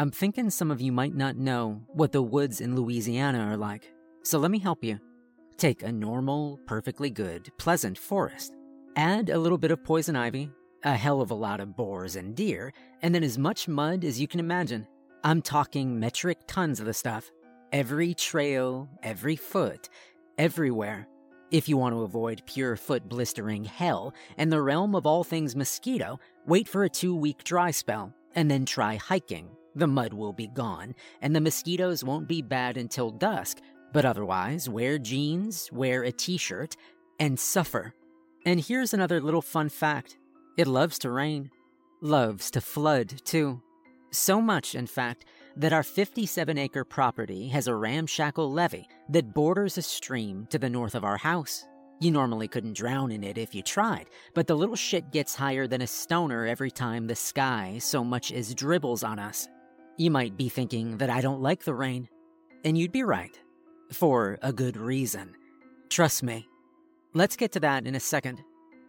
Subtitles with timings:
[0.00, 3.92] I'm thinking some of you might not know what the woods in Louisiana are like,
[4.22, 4.98] so let me help you.
[5.58, 8.56] Take a normal, perfectly good, pleasant forest.
[8.96, 10.50] Add a little bit of poison ivy,
[10.84, 14.18] a hell of a lot of boars and deer, and then as much mud as
[14.18, 14.86] you can imagine.
[15.22, 17.30] I'm talking metric tons of the stuff.
[17.70, 19.90] Every trail, every foot,
[20.38, 21.08] everywhere.
[21.50, 25.54] If you want to avoid pure foot blistering hell and the realm of all things
[25.54, 30.32] mosquito, wait for a two week dry spell, and then try hiking the mud will
[30.32, 33.58] be gone, and the mosquitoes won't be bad until dusk,
[33.92, 36.76] but otherwise, wear jeans, wear a t shirt,
[37.18, 37.94] and suffer.
[38.46, 40.16] And here's another little fun fact
[40.56, 41.50] it loves to rain,
[42.00, 43.62] loves to flood, too.
[44.12, 45.24] So much, in fact,
[45.56, 50.70] that our 57 acre property has a ramshackle levee that borders a stream to the
[50.70, 51.66] north of our house.
[52.00, 55.66] You normally couldn't drown in it if you tried, but the little shit gets higher
[55.66, 59.48] than a stoner every time the sky so much as dribbles on us.
[59.96, 62.08] You might be thinking that I don't like the rain,
[62.64, 63.38] and you'd be right.
[63.92, 65.34] For a good reason.
[65.88, 66.48] Trust me.
[67.12, 68.42] Let's get to that in a second.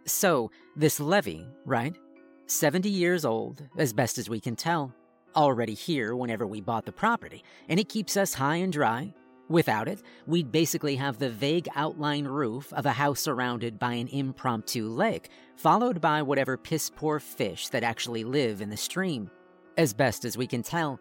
[0.06, 1.97] So, this levee, right?
[2.45, 4.94] 70 years old, as best as we can tell.
[5.35, 9.13] Already here whenever we bought the property, and it keeps us high and dry.
[9.50, 14.07] Without it, we'd basically have the vague outline roof of a house surrounded by an
[14.07, 19.29] impromptu lake, followed by whatever piss poor fish that actually live in the stream.
[19.77, 20.99] As best as we can tell,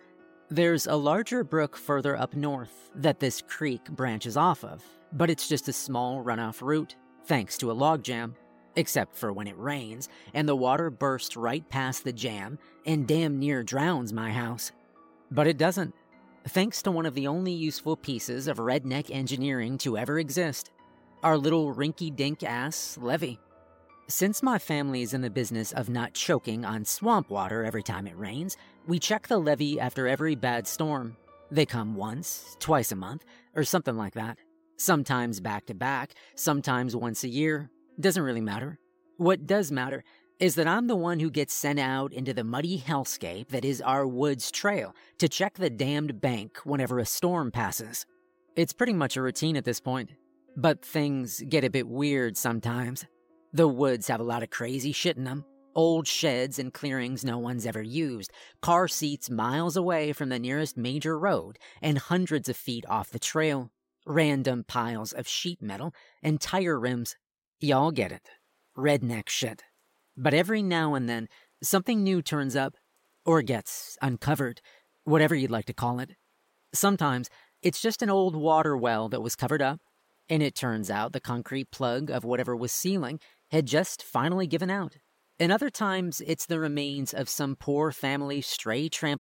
[0.48, 4.82] there's a larger brook further up north that this creek branches off of,
[5.12, 6.94] but it's just a small runoff route,
[7.24, 8.34] thanks to a logjam.
[8.76, 13.40] Except for when it rains, and the water bursts right past the jam and damn
[13.40, 14.70] near drowns my house.
[15.32, 15.92] But it doesn't,
[16.46, 20.70] thanks to one of the only useful pieces of redneck engineering to ever exist
[21.22, 23.38] our little rinky dink ass levee.
[24.10, 28.08] Since my family is in the business of not choking on swamp water every time
[28.08, 28.56] it rains,
[28.88, 31.16] we check the levee after every bad storm.
[31.52, 34.38] They come once, twice a month, or something like that.
[34.76, 37.70] Sometimes back to back, sometimes once a year.
[38.00, 38.80] Doesn't really matter.
[39.16, 40.02] What does matter
[40.40, 43.80] is that I'm the one who gets sent out into the muddy hellscape that is
[43.80, 48.06] our woods trail to check the damned bank whenever a storm passes.
[48.56, 50.10] It's pretty much a routine at this point,
[50.56, 53.04] but things get a bit weird sometimes.
[53.52, 55.44] The woods have a lot of crazy shit in them.
[55.74, 60.76] Old sheds and clearings no one's ever used, car seats miles away from the nearest
[60.76, 63.70] major road, and hundreds of feet off the trail.
[64.06, 67.16] Random piles of sheet metal and tire rims.
[67.60, 68.28] Y'all get it.
[68.76, 69.64] Redneck shit.
[70.16, 71.28] But every now and then,
[71.62, 72.74] something new turns up,
[73.24, 74.60] or gets uncovered,
[75.04, 76.10] whatever you'd like to call it.
[76.72, 77.28] Sometimes,
[77.62, 79.80] it's just an old water well that was covered up,
[80.28, 84.70] and it turns out the concrete plug of whatever was sealing had just finally given
[84.70, 84.96] out.
[85.38, 89.20] And other times, it's the remains of some poor family stray tramp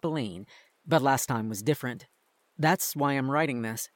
[0.00, 0.46] Spleen,
[0.86, 2.06] but last time was different.
[2.58, 3.90] That's why I'm writing this.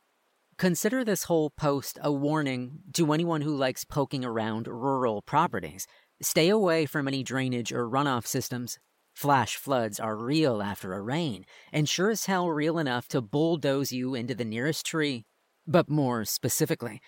[0.59, 5.87] Consider this whole post a warning to anyone who likes poking around rural properties.
[6.21, 8.79] Stay away from any drainage or runoff systems.
[9.15, 13.91] Flash floods are real after a rain, and sure as hell real enough to bulldoze
[13.91, 15.25] you into the nearest tree.
[15.67, 17.01] But more specifically,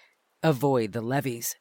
[0.43, 1.55] avoid the levees.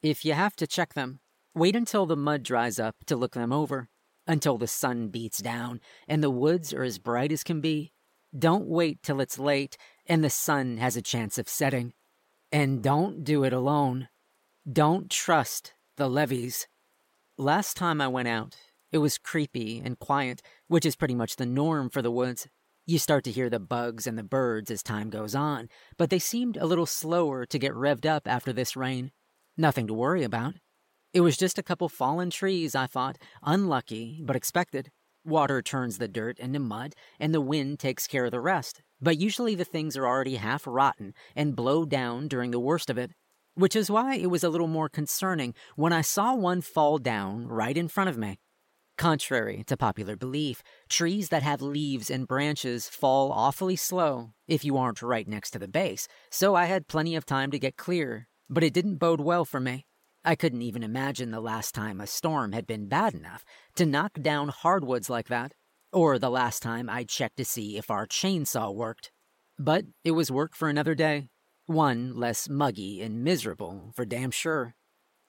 [0.00, 1.18] If you have to check them,
[1.54, 3.88] wait until the mud dries up to look them over,
[4.28, 7.92] until the sun beats down and the woods are as bright as can be.
[8.38, 9.76] Don't wait till it's late
[10.06, 11.94] and the sun has a chance of setting.
[12.52, 14.08] And don't do it alone.
[14.70, 16.68] Don't trust the levees.
[17.38, 18.56] Last time I went out,
[18.92, 22.48] it was creepy and quiet, which is pretty much the norm for the woods.
[22.86, 26.18] You start to hear the bugs and the birds as time goes on, but they
[26.18, 29.10] seemed a little slower to get revved up after this rain.
[29.58, 30.54] Nothing to worry about.
[31.14, 34.90] It was just a couple fallen trees, I thought, unlucky, but expected.
[35.24, 38.82] Water turns the dirt into mud, and the wind takes care of the rest.
[39.00, 42.98] But usually the things are already half rotten and blow down during the worst of
[42.98, 43.12] it.
[43.54, 47.46] Which is why it was a little more concerning when I saw one fall down
[47.46, 48.38] right in front of me.
[48.98, 54.76] Contrary to popular belief, trees that have leaves and branches fall awfully slow if you
[54.76, 58.28] aren't right next to the base, so I had plenty of time to get clear,
[58.50, 59.86] but it didn't bode well for me.
[60.28, 63.46] I couldn't even imagine the last time a storm had been bad enough
[63.76, 65.54] to knock down hardwoods like that,
[65.90, 69.10] or the last time I'd checked to see if our chainsaw worked.
[69.58, 71.30] But it was work for another day,
[71.64, 74.74] one less muggy and miserable, for damn sure.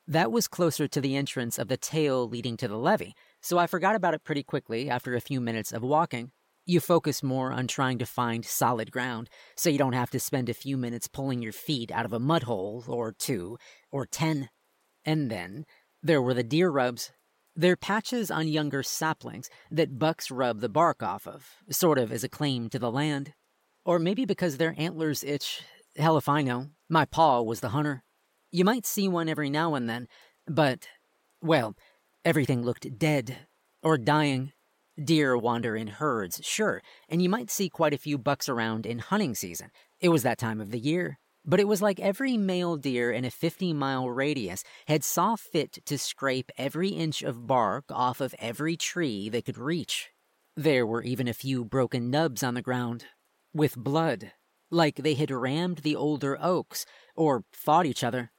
[0.06, 3.68] That was closer to the entrance of the tail leading to the levee, so I
[3.68, 6.32] forgot about it pretty quickly after a few minutes of walking.
[6.66, 10.50] You focus more on trying to find solid ground, so you don't have to spend
[10.50, 13.58] a few minutes pulling your feet out of a mud hole, or two,
[13.94, 14.50] or ten.
[15.06, 15.66] And then
[16.04, 17.12] there were the deer rubs.
[17.56, 22.24] They're patches on younger saplings that bucks rub the bark off of, sort of as
[22.24, 23.34] a claim to the land.
[23.86, 25.62] Or maybe because their antlers itch.
[25.98, 26.68] Hell if I know.
[26.90, 28.04] My paw was the hunter.
[28.52, 30.08] You might see one every now and then,
[30.48, 30.88] but,
[31.42, 31.76] well,
[32.26, 33.38] everything looked dead
[33.84, 34.54] or dying.
[35.02, 39.00] Deer wander in herds, sure, and you might see quite a few bucks around in
[39.00, 39.70] hunting season.
[40.02, 41.20] It was that time of the year.
[41.46, 45.80] But it was like every male deer in a 50 mile radius had saw fit
[45.86, 50.10] to scrape every inch of bark off of every tree they could reach.
[50.56, 53.06] There were even a few broken nubs on the ground,
[53.54, 54.34] with blood,
[54.70, 58.32] like they had rammed the older oaks or fought each other.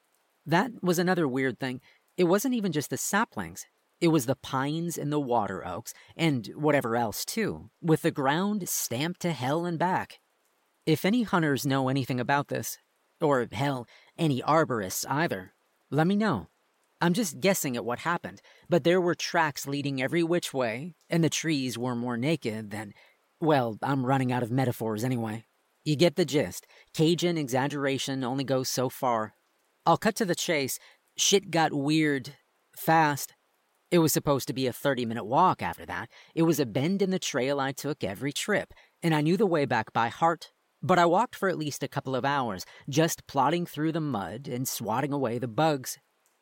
[0.46, 1.80] That was another weird thing.
[2.16, 3.66] It wasn't even just the saplings,
[4.00, 8.68] it was the pines and the water oaks, and whatever else, too, with the ground
[8.68, 10.20] stamped to hell and back.
[10.86, 12.78] If any hunters know anything about this,
[13.20, 13.86] or, hell,
[14.18, 15.52] any arborists either.
[15.90, 16.48] Let me know.
[17.00, 21.24] I'm just guessing at what happened, but there were tracks leading every which way, and
[21.24, 22.92] the trees were more naked than.
[23.40, 25.44] Well, I'm running out of metaphors anyway.
[25.82, 26.66] You get the gist.
[26.92, 29.32] Cajun exaggeration only goes so far.
[29.86, 30.78] I'll cut to the chase.
[31.16, 32.36] Shit got weird.
[32.76, 33.32] Fast.
[33.90, 36.10] It was supposed to be a 30 minute walk after that.
[36.34, 39.46] It was a bend in the trail I took every trip, and I knew the
[39.46, 40.52] way back by heart.
[40.82, 44.48] But I walked for at least a couple of hours, just plodding through the mud
[44.48, 45.98] and swatting away the bugs.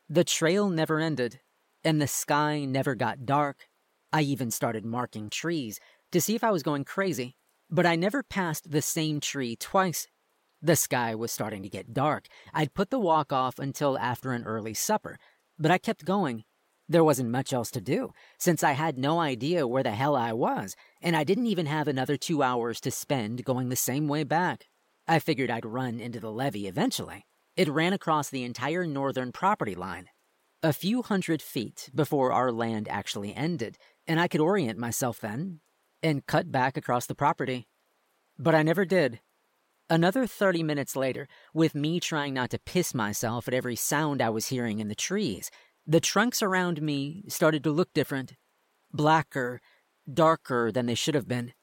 [0.08, 1.40] The trail never ended,
[1.84, 3.68] and the sky never got dark.
[4.12, 5.80] I even started marking trees
[6.12, 7.36] to see if I was going crazy,
[7.70, 10.06] but I never passed the same tree twice.
[10.62, 12.26] The sky was starting to get dark.
[12.54, 15.18] I'd put the walk off until after an early supper,
[15.58, 16.44] but I kept going,
[16.88, 20.32] there wasn't much else to do, since I had no idea where the hell I
[20.32, 24.24] was, and I didn't even have another two hours to spend going the same way
[24.24, 24.66] back.
[25.06, 27.26] I figured I'd run into the levee eventually.
[27.56, 30.08] It ran across the entire northern property line,
[30.62, 35.60] a few hundred feet before our land actually ended, and I could orient myself then
[36.02, 37.68] and cut back across the property.
[38.38, 39.20] But I never did.
[39.90, 44.30] Another 30 minutes later, with me trying not to piss myself at every sound I
[44.30, 45.50] was hearing in the trees,
[45.88, 48.34] the trunks around me started to look different,
[48.92, 49.58] blacker,
[50.12, 51.54] darker than they should have been,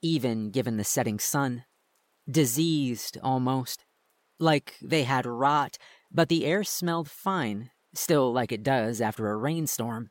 [0.00, 1.64] even given the setting sun.
[2.30, 3.84] Diseased, almost.
[4.38, 5.78] Like they had rot,
[6.12, 10.10] but the air smelled fine, still like it does after a rainstorm.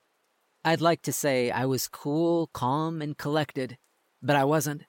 [0.65, 3.77] I'd like to say I was cool, calm, and collected,
[4.21, 4.83] but I wasn't.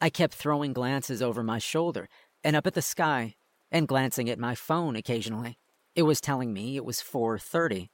[0.00, 2.08] I kept throwing glances over my shoulder
[2.44, 3.34] and up at the sky,
[3.72, 5.58] and glancing at my phone occasionally.
[5.96, 7.90] It was telling me it was 4:30.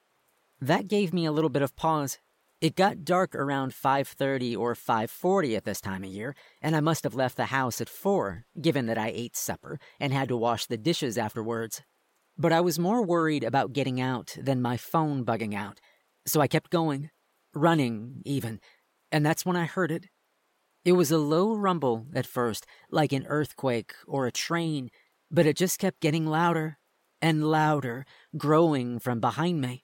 [0.64, 2.18] That gave me a little bit of pause.
[2.62, 7.04] It got dark around 5:30 or 5:40 at this time of year, and I must
[7.04, 10.64] have left the house at 4, given that I ate supper and had to wash
[10.64, 11.83] the dishes afterwards.
[12.38, 15.80] But I was more worried about getting out than my phone bugging out,
[16.25, 17.11] so I kept going,
[17.52, 18.59] running even,
[19.12, 20.06] and that's when I heard it.
[20.83, 24.90] It was a low rumble at first, like an earthquake or a train,
[25.30, 26.78] but it just kept getting louder
[27.21, 28.06] and louder,
[28.38, 29.84] growing from behind me.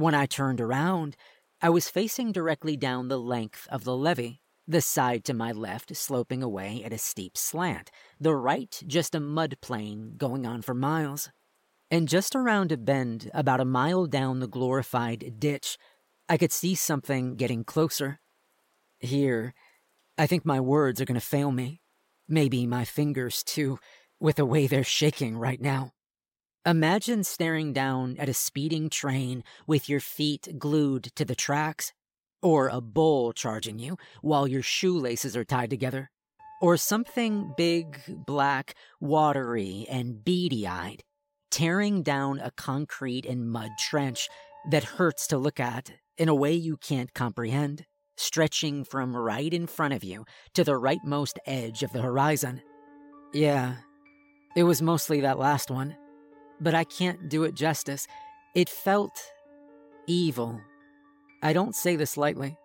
[0.00, 1.14] When I turned around,
[1.60, 5.94] I was facing directly down the length of the levee, the side to my left
[5.94, 10.72] sloping away at a steep slant, the right just a mud plain going on for
[10.72, 11.28] miles.
[11.90, 15.76] And just around a bend, about a mile down the glorified ditch,
[16.30, 18.20] I could see something getting closer.
[19.00, 19.52] Here,
[20.16, 21.82] I think my words are going to fail me.
[22.26, 23.78] Maybe my fingers, too,
[24.18, 25.92] with the way they're shaking right now.
[26.66, 31.94] Imagine staring down at a speeding train with your feet glued to the tracks,
[32.42, 36.10] or a bull charging you while your shoelaces are tied together,
[36.60, 41.02] or something big, black, watery, and beady eyed,
[41.50, 44.28] tearing down a concrete and mud trench
[44.70, 47.86] that hurts to look at in a way you can't comprehend
[48.18, 52.60] stretching from right in front of you to the rightmost edge of the horizon.
[53.32, 53.76] Yeah,
[54.54, 55.96] it was mostly that last one,
[56.60, 58.06] but I can't do it justice.
[58.54, 59.20] It felt
[60.06, 60.60] evil.
[61.42, 62.56] I don't say this lightly.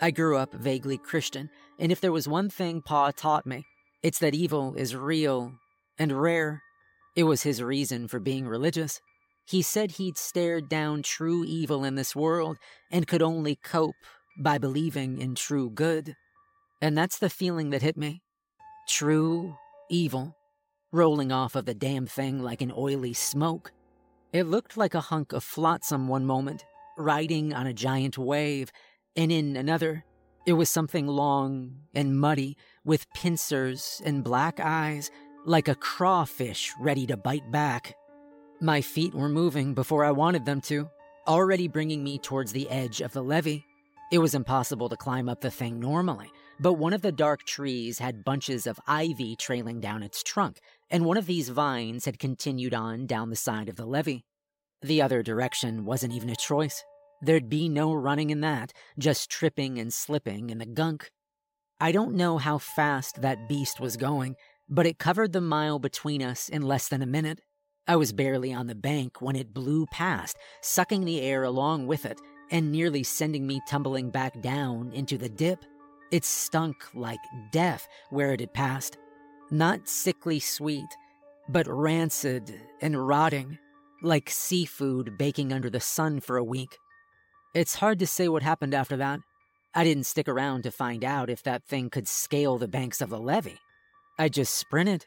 [0.00, 3.64] I grew up vaguely Christian, and if there was one thing Pa taught me,
[4.02, 5.52] it's that evil is real
[5.98, 6.62] and rare.
[7.16, 9.00] It was his reason for being religious.
[9.46, 12.56] He said he'd stared down true evil in this world
[12.90, 13.96] and could only cope
[14.38, 16.14] by believing in true good.
[16.80, 18.22] And that's the feeling that hit me.
[18.88, 19.56] True
[19.90, 20.34] evil,
[20.92, 23.72] rolling off of the damn thing like an oily smoke.
[24.32, 26.64] It looked like a hunk of flotsam one moment,
[26.96, 28.70] riding on a giant wave,
[29.16, 30.04] and in another,
[30.46, 35.10] it was something long and muddy, with pincers and black eyes,
[35.44, 37.94] like a crawfish ready to bite back.
[38.60, 40.88] My feet were moving before I wanted them to,
[41.26, 43.64] already bringing me towards the edge of the levee.
[44.12, 47.98] It was impossible to climb up the thing normally, but one of the dark trees
[47.98, 50.58] had bunches of ivy trailing down its trunk,
[50.90, 54.24] and one of these vines had continued on down the side of the levee.
[54.82, 56.84] The other direction wasn't even a choice.
[57.22, 61.10] There'd be no running in that, just tripping and slipping in the gunk.
[61.80, 64.36] I don't know how fast that beast was going,
[64.68, 67.40] but it covered the mile between us in less than a minute.
[67.88, 72.04] I was barely on the bank when it blew past, sucking the air along with
[72.04, 75.64] it, and nearly sending me tumbling back down into the dip.
[76.10, 77.20] It stunk like
[77.52, 78.98] death where it had passed.
[79.50, 80.88] Not sickly sweet,
[81.48, 83.58] but rancid and rotting,
[84.02, 86.76] like seafood baking under the sun for a week.
[87.54, 89.20] It's hard to say what happened after that.
[89.74, 93.10] I didn't stick around to find out if that thing could scale the banks of
[93.10, 93.60] the levee.
[94.18, 95.06] I just sprinted.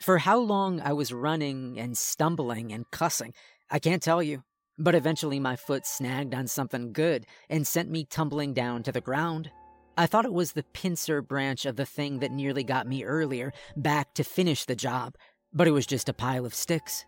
[0.00, 3.34] For how long I was running and stumbling and cussing,
[3.70, 4.44] I can't tell you.
[4.78, 9.00] But eventually my foot snagged on something good and sent me tumbling down to the
[9.00, 9.50] ground.
[9.96, 13.52] I thought it was the pincer branch of the thing that nearly got me earlier
[13.76, 15.16] back to finish the job,
[15.52, 17.04] but it was just a pile of sticks.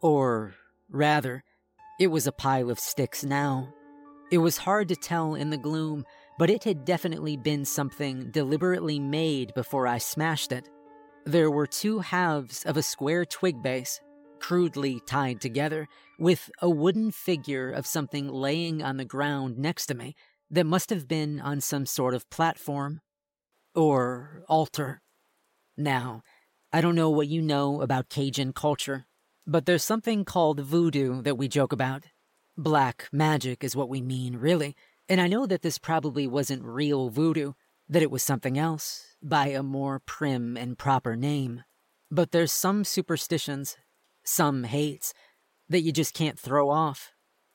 [0.00, 0.54] Or,
[0.88, 1.44] rather,
[2.00, 3.74] it was a pile of sticks now.
[4.30, 6.04] It was hard to tell in the gloom,
[6.38, 10.68] but it had definitely been something deliberately made before I smashed it.
[11.26, 14.00] There were two halves of a square twig base,
[14.40, 15.88] crudely tied together,
[16.18, 20.16] with a wooden figure of something laying on the ground next to me
[20.50, 23.00] that must have been on some sort of platform
[23.74, 25.00] or altar.
[25.76, 26.22] Now,
[26.72, 29.06] I don't know what you know about Cajun culture,
[29.46, 32.04] but there's something called voodoo that we joke about.
[32.56, 34.76] Black magic is what we mean, really,
[35.08, 37.52] and I know that this probably wasn't real voodoo,
[37.88, 41.64] that it was something else, by a more prim and proper name.
[42.10, 43.76] But there's some superstitions,
[44.24, 45.12] some hates,
[45.68, 47.10] that you just can't throw off.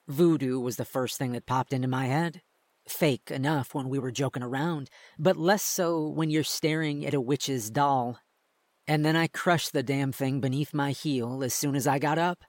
[0.07, 2.41] Voodoo was the first thing that popped into my head.
[2.89, 7.21] Fake enough when we were joking around, but less so when you're staring at a
[7.21, 8.17] witch's doll.
[8.87, 12.17] And then I crushed the damn thing beneath my heel as soon as I got
[12.17, 12.43] up.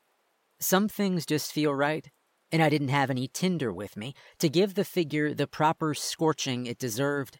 [0.58, 2.10] Some things just feel right,
[2.50, 6.64] and I didn't have any tinder with me to give the figure the proper scorching
[6.64, 7.38] it deserved.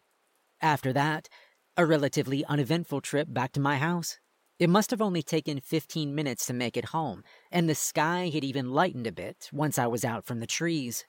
[0.61, 1.27] After that,
[1.75, 4.19] a relatively uneventful trip back to my house.
[4.59, 8.43] It must have only taken 15 minutes to make it home, and the sky had
[8.43, 11.03] even lightened a bit once I was out from the trees,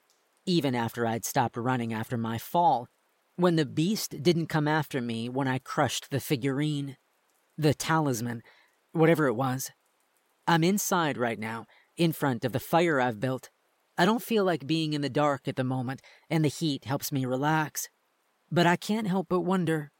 [0.45, 2.87] even after I'd stopped running after my fall,
[3.35, 6.97] when the beast didn't come after me when I crushed the figurine.
[7.57, 8.41] The talisman,
[8.91, 9.71] whatever it was.
[10.47, 11.65] I'm inside right now,
[11.97, 13.49] in front of the fire I've built.
[13.97, 17.11] I don't feel like being in the dark at the moment, and the heat helps
[17.11, 17.89] me relax.
[18.51, 19.91] But I can't help but wonder.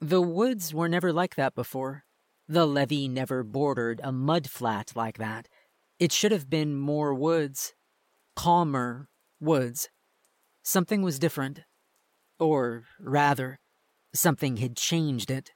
[0.00, 2.04] The woods were never like that before.
[2.48, 5.48] The levee never bordered a mud flat like that.
[5.98, 7.74] It should have been more woods.
[8.36, 9.08] Calmer
[9.40, 9.88] woods.
[10.62, 11.60] Something was different.
[12.38, 13.58] Or, rather,
[14.14, 15.52] something had changed it.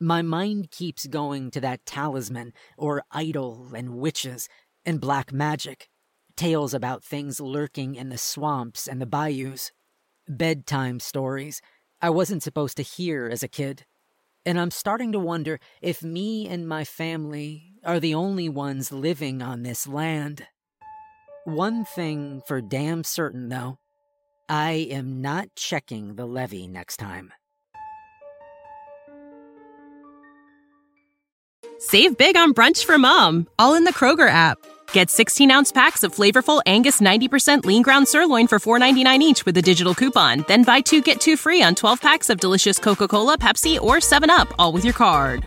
[0.00, 4.48] My mind keeps going to that talisman, or idol, and witches,
[4.84, 5.88] and black magic,
[6.36, 9.72] tales about things lurking in the swamps and the bayous,
[10.28, 11.60] bedtime stories
[12.00, 13.86] I wasn't supposed to hear as a kid.
[14.44, 19.42] And I'm starting to wonder if me and my family are the only ones living
[19.42, 20.46] on this land.
[21.46, 23.78] One thing for damn certain, though
[24.48, 27.32] I am not checking the levee next time.
[31.78, 34.58] Save big on brunch for mom, all in the Kroger app.
[34.90, 39.56] Get 16 ounce packs of flavorful Angus 90% lean ground sirloin for $4.99 each with
[39.56, 40.44] a digital coupon.
[40.48, 43.98] Then buy two get two free on 12 packs of delicious Coca Cola, Pepsi, or
[43.98, 45.46] 7UP, all with your card.